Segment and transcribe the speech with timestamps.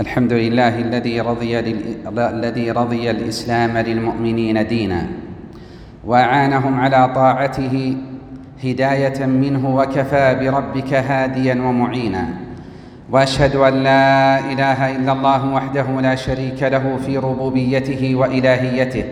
[0.00, 1.58] الحمد لله الذي رضي
[2.08, 5.06] الذي رضي الإسلام للمؤمنين دينا
[6.04, 7.96] وأعانهم على طاعته
[8.64, 12.28] هداية منه وكفى بربك هاديا ومعينا.
[13.10, 19.04] وأشهد أن لا إله إلا الله وحده لا شريك له في ربوبيته وإلهيته.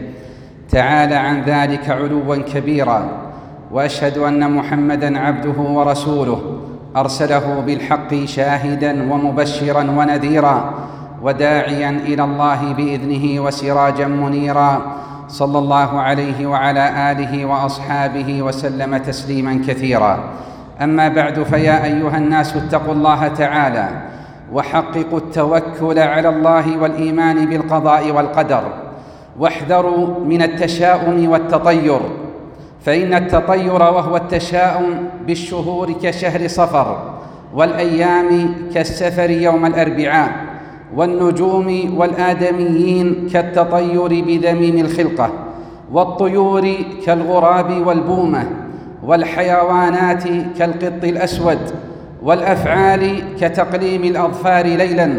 [0.71, 3.09] تعالى عن ذلك علوا كبيرا.
[3.73, 6.72] وأشهد أن محمدا عبده ورسوله.
[6.97, 10.75] أرسله بالحق شاهدا ومبشرا ونذيرا
[11.23, 14.83] وداعيا إلى الله بإذنه وسراجا منيرا.
[15.29, 20.19] صلى الله عليه وعلى آله وأصحابه وسلم تسليما كثيرا.
[20.81, 23.89] أما بعد فيا أيها الناس اتقوا الله تعالى
[24.53, 28.63] وحققوا التوكل على الله والإيمان بالقضاء والقدر.
[29.39, 32.01] واحذروا من التشاؤم والتطير.
[32.87, 37.13] فإن التطير وهو التشاؤم بالشهور كشهر صفر
[37.55, 40.33] والأيام كالسفر يوم الأربعاء
[40.97, 45.31] والنجوم والآدميين كالتطير بذميم الخلقة
[45.93, 46.75] والطيور
[47.07, 48.45] كالغراب والبومة
[49.03, 50.25] والحيوانات
[50.59, 51.59] كالقط الأسود
[52.23, 55.13] والأفعال كتقليم الأظفار ليلا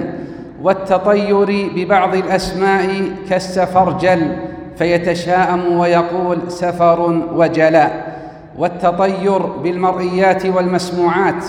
[0.62, 2.90] والتطير ببعض الأسماء
[3.30, 4.32] كالسفرجل
[4.78, 8.20] فيتشاءم ويقول سفر وجلاء
[8.58, 11.46] والتطير بالمرئيات والمسموعات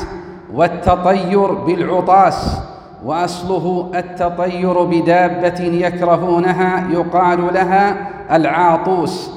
[0.55, 2.59] والتطير بالعطاس
[3.05, 7.97] وأصله التطير بدابة يكرهونها يقال لها
[8.33, 9.31] العاطوس.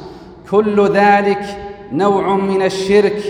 [0.52, 1.42] كل ذلك
[1.92, 3.24] نوع من الشرك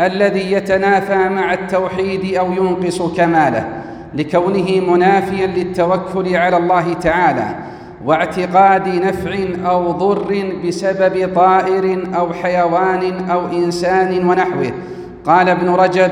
[0.00, 3.68] الذي يتنافى مع التوحيد أو ينقص كماله
[4.14, 7.73] لكونه منافيا للتوكل على الله تعالى.
[8.04, 9.34] واعتقاد نفع
[9.70, 14.72] أو ضر بسبب طائر أو حيوان أو إنسان ونحوه.
[15.26, 16.10] قال ابن رجب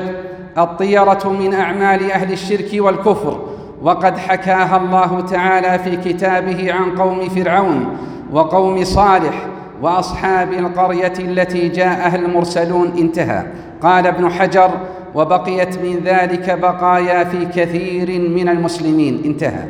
[0.57, 3.41] الطيرة من أعمال أهل الشرك والكفر
[3.81, 7.97] وقد حكاها الله تعالى في كتابه عن قوم فرعون
[8.31, 9.47] وقوم صالح
[9.81, 12.91] وأصحاب القرية التي جاءها المرسلون.
[12.97, 13.43] انتهى.
[13.81, 14.71] قال ابن حجر
[15.15, 19.21] وبقيت من ذلك بقايا في كثير من المسلمين.
[19.25, 19.65] انتهى.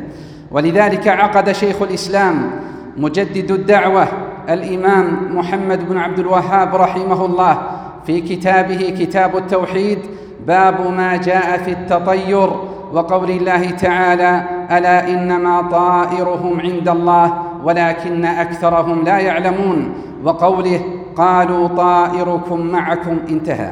[0.54, 2.50] ولذلك عقد شيخ الإسلام
[2.96, 4.06] مجدد الدعوة
[4.48, 7.58] الإمام محمد بن عبد الوهاب رحمه الله
[8.06, 9.98] في كتابه كتاب التوحيد
[10.46, 12.50] باب ما جاء في التطير
[12.92, 19.94] وقول الله تعالى ألا إنما طائرهم عند الله ولكن أكثرهم لا يعلمون؟
[20.24, 20.80] وقوله
[21.16, 23.70] قالوا طائركم معكم انتهى.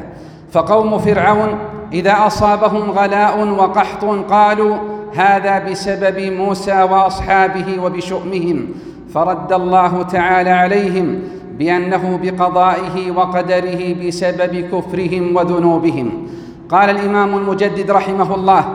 [0.51, 1.49] فقوم فرعون
[1.93, 4.77] إذا أصابهم غلاء وقحط قالوا
[5.15, 8.67] هذا بسبب موسى واصحابه وبشؤمهم
[9.13, 11.19] فرد الله تعالى عليهم
[11.59, 16.27] بأنه بقضائه وقدره بسبب كفرهم وذنوبهم.
[16.69, 18.65] قال الإمام المجدد رحمه الله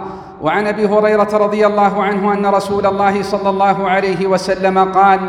[0.43, 5.21] وعن أبي هريرة رضي الله عنه أن رسول الله صلى الله عليه وسلم قال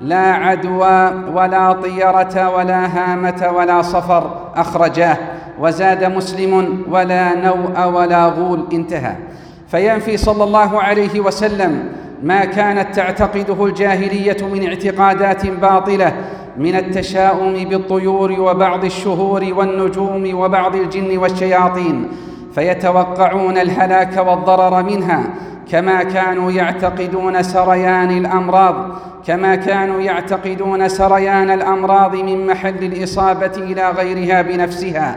[0.00, 5.18] لا عدوى ولا طيرة ولا هامة ولا صفر أخرجاه
[5.60, 9.16] وزاد مسلم ولا نوء ولا غول انتهى.
[9.68, 16.12] فينفي صلى الله عليه وسلم ما كانت تعتقده الجاهلية من اعتقادات باطلة
[16.58, 22.08] من التشاؤم بالطيور وبعض الشهور والنجوم وبعض الجن والشياطين
[22.54, 25.24] فيتوقعون الهلاك والضرر منها
[25.70, 28.74] كما كانوا يعتقدون سريان الأمراض
[29.26, 35.16] كما كانوا يعتقدون سريان الأمراض من محل الإصابة إلى غيرها بنفسها.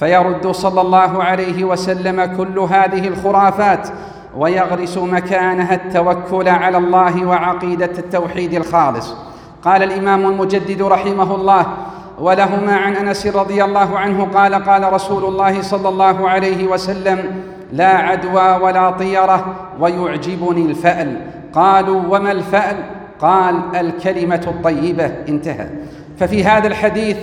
[0.00, 3.88] فيرد صلى الله عليه وسلم كل هذه الخرافات
[4.36, 9.14] ويغرس مكانها التوكل على الله وعقيدة التوحيد الخالص.
[9.64, 11.66] قال الإمام المجدد رحمه الله
[12.18, 17.96] ولهما عن أنس رضي الله عنه قال قال رسول الله صلى الله عليه وسلم لا
[17.96, 21.16] عدوى ولا طيرة ويعجبني الفأل.
[21.54, 22.76] قالوا وما الفأل؟
[23.20, 25.12] قال الكلمة الطيبة.
[25.28, 25.66] انتهى.
[26.18, 27.16] ففي هذا الحديث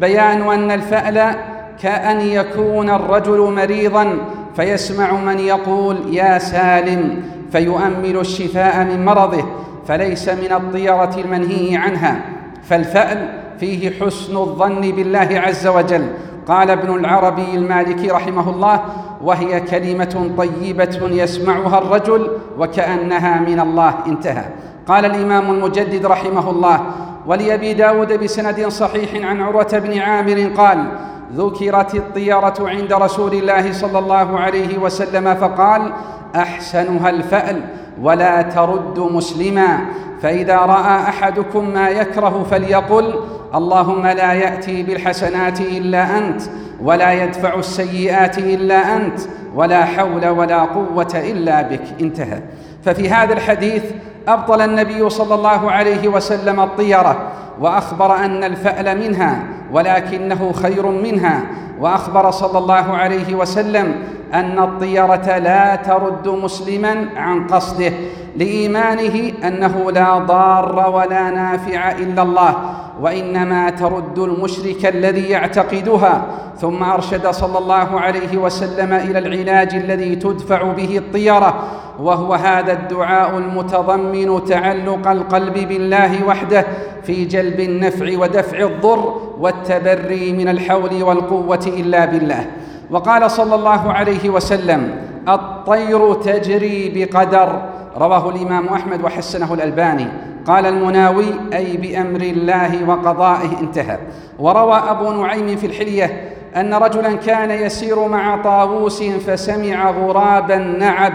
[0.00, 1.34] بيان أن الفأل
[1.82, 4.18] كأن يكون الرجل مريضا
[4.56, 7.22] فيسمع من يقول يا سالم
[7.52, 9.44] فيؤمل الشفاء من مرضه
[9.88, 12.20] فليس من الطيرة المنهي عنها.
[12.62, 13.28] فالفأل
[13.60, 16.06] فيه حسن الظن بالله عز وجل.
[16.48, 18.80] قال ابن العربي المالكي رحمه الله
[19.22, 22.28] وهي كلمة طيبة يسمعها الرجل
[22.58, 24.44] وكأنها من الله انتهى.
[24.88, 26.80] قال الإمام المجدد رحمه الله
[27.26, 30.84] ولأبي داود بسند صحيح عن عروة بن عامر قال
[31.32, 35.92] ذكرت الطيرة عند رسول الله صلى الله عليه وسلم فقال
[36.36, 37.60] أحسنها الفأل
[38.02, 39.78] ولا ترد مسلما.
[40.22, 43.14] فإذا رأى أحدكم ما يكره فليقل
[43.54, 46.42] اللهم لا يأتي بالحسنات إلا أنت
[46.82, 49.20] ولا يدفع السيئات إلا أنت
[49.54, 51.82] ولا حول ولا قوة إلا بك.
[52.00, 52.42] انتهى.
[52.84, 53.82] ففي هذا الحديث
[54.28, 57.28] أبطل النبي صلى الله عليه وسلم الطيره
[57.60, 59.42] وأخبر أن الفأل منها.
[59.74, 61.40] ولكنه خير منها.
[61.80, 63.94] وأخبر صلى الله عليه وسلم
[64.34, 67.92] أن الطيرة لا ترد مسلما عن قصده
[68.36, 72.54] لإيمانه أنه لا ضار ولا نافع إلا الله.
[73.00, 76.26] وإنما ترد المشرك الذي يعتقدها.
[76.60, 81.54] ثم أرشد صلى الله عليه وسلم إلى العلاج الذي تدفع به الطيرة
[82.00, 86.64] وهو هذا الدعاء المتضمن تعلق القلب بالله وحده
[87.02, 92.46] في جلب النفع ودفع الضر والتبري من الحول والقوة إلا بالله.
[92.90, 94.96] وقال صلى الله عليه وسلم
[95.28, 97.62] الطير تجري بقدر
[97.96, 100.06] رواه الإمام أحمد وحسنه الألباني.
[100.46, 103.60] قال المناوي أي بأمر الله وقضائه.
[103.60, 103.98] انتهى.
[104.38, 111.14] وروى أبو نعيم في الحلية أن رجلا كان يسير مع طاووس فسمع غرابا نعب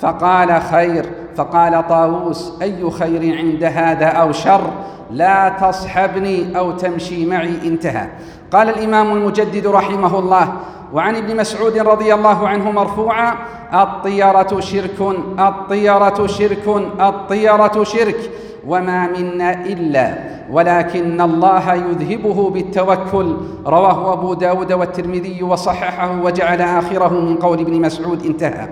[0.00, 1.04] فقال خير.
[1.36, 4.70] فقال طاووس أي خير عند هذا أو شر؟
[5.10, 7.54] لا تصحبني أو تمشي معي.
[7.64, 8.06] انتهى.
[8.52, 10.52] قال الإمام المجدد رحمه الله
[10.92, 13.34] وعن ابن مسعود رضي الله عنه مرفوعا
[13.74, 15.00] الطيرة شرك
[15.38, 16.68] الطيرة شرك
[17.00, 18.30] الطيرة شرك.
[18.66, 20.14] وما منا الا
[20.50, 23.36] ولكن الله يذهبه بالتوكل
[23.66, 28.68] رواه ابو داود والترمذي وصححه وجعل اخره من قول ابن مسعود انتهى.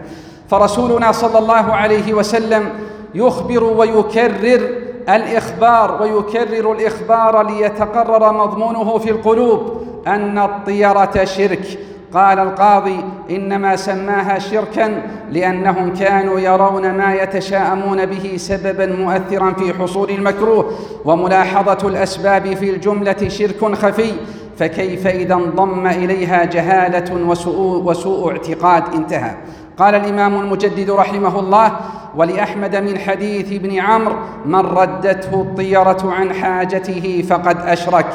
[0.48, 2.68] فرسولنا صلى الله عليه وسلم
[3.14, 4.60] يخبر ويكرر
[5.08, 11.78] الاخبار ويكرر الاخبار ليتقرر مضمونه في القلوب ان الطيره شرك.
[12.14, 20.10] قال القاضي إنما سماها شركا لأنهم كانوا يرون ما يتشاءمون به سببا مؤثرا في حصول
[20.10, 20.72] المكروه
[21.04, 24.12] وملاحظة الأسباب في الجملة شرك خفي
[24.58, 29.34] فكيف إذا انضم إليها جهالة وسوء, وسوء اعتقاد انتهى.
[29.78, 31.72] قال الإمام المجدد رحمه الله
[32.16, 34.16] ولأحمد من حديث ابن عمرو
[34.46, 38.12] من ردته الطيرة عن حاجته فقد أشرك.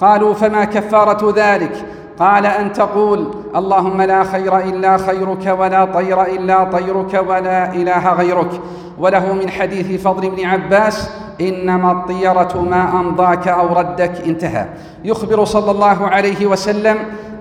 [0.00, 1.84] قالوا فما كفارة ذلك؟
[2.22, 8.50] قال أن تقول اللهم لا خير إلا خيرك ولا طير إلا طيرك ولا إله غيرك.
[8.98, 11.10] وله من حديث فضل بن عباس
[11.40, 14.12] إنما الطيرة ما أمضاك أو ردك.
[14.26, 14.66] انتهى.
[15.04, 16.96] يخبر صلى الله عليه وسلم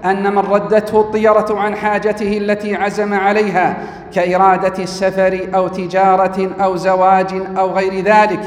[0.06, 3.78] أن من ردته الطيرة عن حاجته التي عزم عليها
[4.14, 8.42] كإرادة السفر أو تجارة أو زواج أو غير ذلك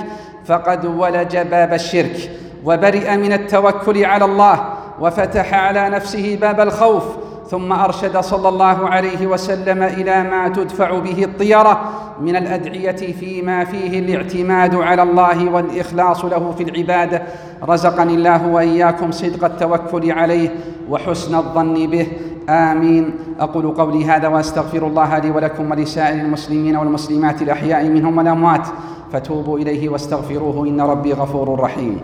[0.47, 2.31] فقد ولج باب الشرك
[2.65, 4.84] وبرئ من التوكل على الله.
[5.01, 7.05] وفتح على نفسه باب الخوف
[7.51, 11.81] ثم أرشد صلى الله عليه وسلم إلى ما تدفع به الطيرة
[12.21, 17.23] من الأدعية فيما فيه الاعتماد على الله والإخلاص له في العباده
[17.63, 20.55] رزقني الله وإياكم صدق التوكل عليه
[20.91, 22.07] وحسن الظن به.
[22.49, 23.15] آمين.
[23.41, 28.67] أقول قولي هذا وأستغفر الله لي ولكم ولسائر المسلمين والمسلمات الأحياء منهم والأموات.
[29.13, 32.01] فتوبوا إليه واستغفروه إن ربي غفور رحيم.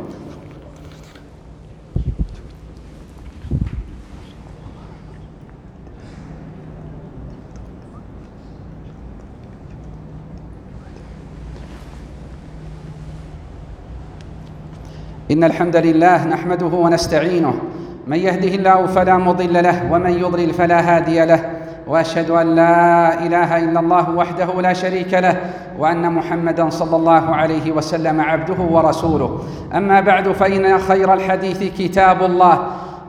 [15.31, 17.55] إن الحمد لله نحمده ونستعينه.
[18.07, 21.41] من يهده الله فلا مضل له ومن يضلل فلا هادي له.
[21.87, 25.37] وأشهد أن لا إله إلا الله وحده لا شريك له
[25.79, 29.39] وأن محمدا صلى الله عليه وسلم عبده ورسوله.
[29.75, 32.59] أما بعد فإن خير الحديث كتاب الله.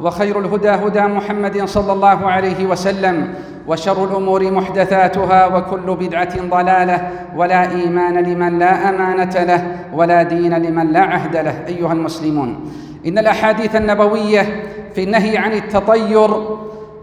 [0.01, 3.33] وخير الهدى هدى محمد صلى الله عليه وسلم
[3.67, 10.91] وشر الأمور محدثاتها وكل بدعة ضلالة ولا إيمان لمن لا أمانة له ولا دين لمن
[10.91, 12.71] لا عهد له أيها المسلمون.
[13.07, 14.63] إن الأحاديث النبوية
[14.95, 16.29] في النهي عن التطير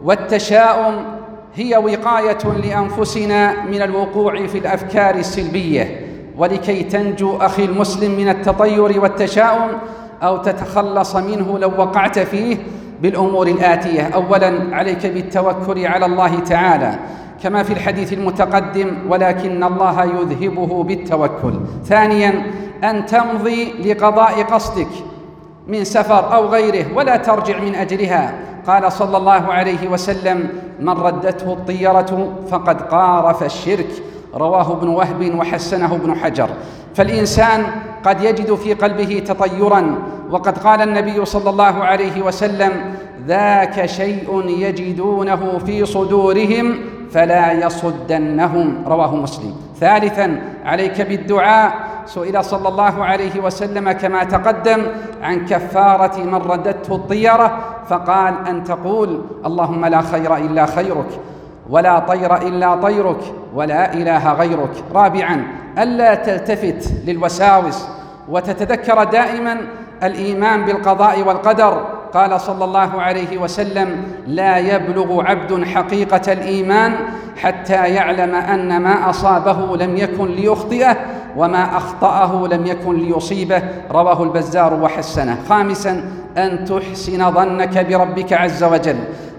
[0.04, 0.94] والتشاؤم
[1.54, 6.00] هي وقاية لأنفسنا من الوقوع في الأفكار السلبية
[6.36, 9.70] ولكي تنجو أخي المسلم من التطير والتشاؤم
[10.22, 12.56] أو تتخلص منه لو وقعت فيه
[13.02, 14.02] بالأمور الآتية.
[14.02, 16.98] اولا عليك بالتوكل على الله تعالى
[17.42, 21.54] كما في الحديث المتقدم ولكن الله يذهبه بالتوكل.
[21.84, 22.42] ثانيا
[22.84, 24.88] أن تمضي لقضاء قصدك
[25.68, 28.34] من سفر أو غيره ولا ترجع من أجلها.
[28.66, 30.48] قال صلى الله عليه وسلم
[30.80, 33.90] من ردته الطيرة فقد قارف الشرك.
[34.34, 36.48] رواه ابن وهب وحسنه ابن حجر.
[36.94, 37.66] فالإنسان
[38.04, 39.98] قد يجد في قلبه تطيرا
[40.30, 42.72] وقد قال النبي صلى الله عليه وسلم
[43.26, 46.74] ذاك شيء يجدونه في صدورهم
[47.10, 48.84] فلا يصدنهم.
[48.86, 49.54] رواه مسلم.
[49.80, 51.72] ثالثا عليك بالدعاء.
[52.06, 54.82] سئل صلى الله عليه وسلم كما تقدم
[55.22, 57.58] عن كفارة من ردته الطيرة
[57.88, 61.20] فقال أن تقول اللهم لا خير إلا خيرك.
[61.70, 63.20] ولا طير إلا طيرك
[63.54, 64.70] ولا إله غيرك.
[64.94, 65.46] رابعا
[65.78, 67.84] ألا تلتفت للوساوس
[68.28, 69.56] وتتذكر دائما
[70.02, 71.84] الإيمان بالقضاء والقدر.
[72.14, 76.94] قال صلى الله عليه وسلم لا يبلغ عبد حقيقة الإيمان
[77.36, 80.96] حتى يعلم أن ما أصابه لم يكن ليخطئه
[81.36, 83.62] وما أخطأه لم يكن ليصيبه.
[83.90, 85.36] رواه البزار وحسنه.
[85.48, 86.02] خامسا
[86.36, 88.96] أن تحسن ظنك بربك عز وجل.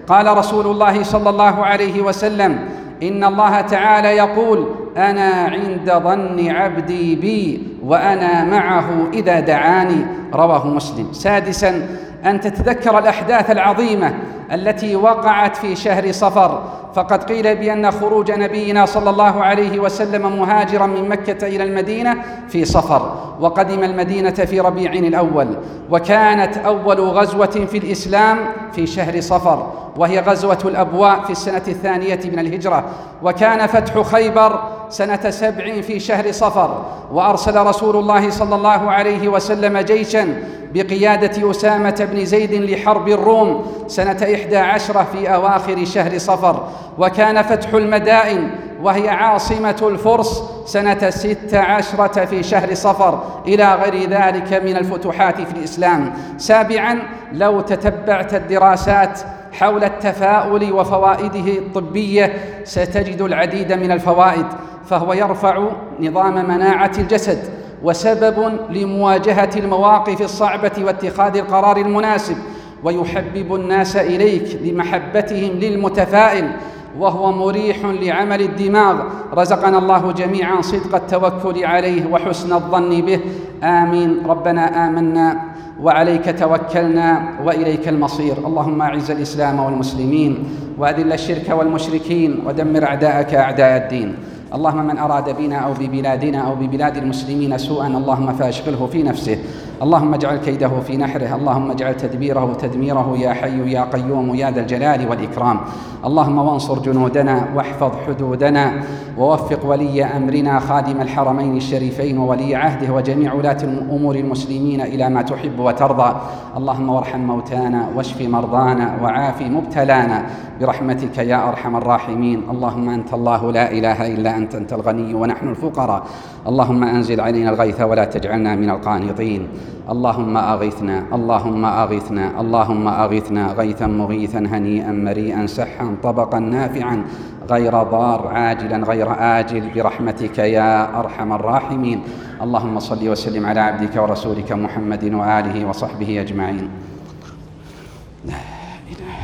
[0.08, 2.58] قال رسول الله صلى الله عليه وسلم
[3.02, 10.06] إن الله تعالى يقول أنا عند ظن عبدي بي وأنا معه إذا دعاني.
[10.34, 11.12] رواه مسلم.
[11.12, 11.88] سادسا
[12.26, 14.14] أن تتذكر الأحداث العظيمة
[14.52, 16.62] التي وقعت في شهر صفر.
[16.94, 22.16] فقد قيل بأن خروج نبينا صلى الله عليه وسلم مهاجرا من مكة إلى المدينة
[22.48, 23.14] في صفر.
[23.40, 25.56] وقدم المدينة في ربيع الأول.
[25.90, 28.38] وكانت أول غزوة في الإسلام
[28.72, 29.72] في شهر صفر.
[29.96, 32.84] وهي غزوة الأبواء في السنة الثانية من الهجرة.
[33.22, 39.78] وكان فتح خيبر سنة سبع في شهر صفر وأرسل رسول الله صلى الله عليه وسلم
[39.78, 40.42] جيشا
[40.74, 46.68] بقيادة أسامة بن زيد لحرب الروم سنة إحدى عشرة في أواخر شهر صفر.
[46.98, 48.50] وكان فتح المدائن
[48.82, 53.22] وهي عاصمة الفرس سنة ست عشرة في شهر صفر.
[53.46, 56.12] إلى غير ذلك من الفتوحات في الإسلام.
[56.38, 56.98] سابعا
[57.32, 59.20] لو تتبعت الدراسات
[59.52, 64.46] حول التفاؤل وفوائده الطبية ستجد العديد من الفوائد.
[64.90, 65.68] فهو يرفع
[66.00, 67.38] نظام مناعة الجسد
[67.82, 72.36] وسبب لمواجهة المواقف الصعبة واتخاذ القرار المناسب
[72.84, 76.50] ويحبب الناس إليك لمحبتهم للمتفائل
[76.98, 79.02] وهو مريح لعمل الدماغ.
[79.34, 83.20] رزقنا الله جميعا صدق التوكل عليه وحسن الظن به.
[83.62, 84.22] آمين.
[84.26, 85.40] ربنا آمنا
[85.82, 88.38] وعليك توكلنا وإليك المصير.
[88.46, 90.44] اللهم أعز الإسلام والمسلمين
[90.78, 94.14] وأذل الشرك والمشركين ودمر أعداءك أعداء الدين.
[94.54, 99.38] اللهم من أراد بنا أو ببلادنا أو ببلاد المسلمين سوءا اللهم فاشغله في نفسه.
[99.82, 104.60] اللهم اجعل كيده في نحره اللهم اجعل تدبيره تدميره يا حي يا قيوم يا ذا
[104.60, 105.60] الجلال والإكرام.
[106.04, 108.72] اللهم وانصر جنودنا واحفظ حدودنا
[109.18, 115.58] ووفق ولي أمرنا خادم الحرمين الشريفين وولي عهده وجميع ولاة أمور المسلمين إلى ما تحب
[115.58, 116.16] وترضى.
[116.56, 120.26] اللهم وارحم موتانا واشف مرضانا وعاف مبتلانا.
[120.60, 122.42] برحمتك يا أرحم الراحمين.
[122.50, 126.02] اللهم أنت الله لا إله إلا أنت أنت الغني ونحن الفقراء.
[126.46, 129.48] اللهم أنزل علينا الغيث ولا تجعلنا من القانطين.
[129.90, 137.04] اللهم أغثنا اللهم أغثنا اللهم أغثنا غيثا مغيثا هنيئا مريئا سحا طبقا نافعا
[137.50, 142.00] غير ضار عاجلا غير آجل برحمتك يا أرحم الراحمين.
[142.42, 146.70] اللهم صل وسلم على عبدك ورسولك محمد وآله وصحبه أجمعين.